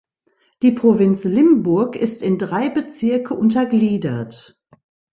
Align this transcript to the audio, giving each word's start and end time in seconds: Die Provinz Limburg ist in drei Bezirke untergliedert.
Die 0.63 0.71
Provinz 0.71 1.25
Limburg 1.25 1.95
ist 1.95 2.23
in 2.23 2.39
drei 2.39 2.69
Bezirke 2.69 3.35
untergliedert. 3.35 4.59